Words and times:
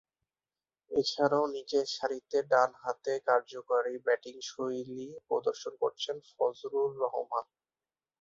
এছাড়াও, 0.91 1.43
নিচেরসারিতে 1.55 2.37
ডানহাতে 2.51 3.13
কার্যকরী 3.27 3.93
ব্যাটিংশৈলী 4.05 4.81
প্রদর্শন 5.27 5.73
করেছেন 5.81 6.15
ফজল-উর-রেহমান। 6.29 7.45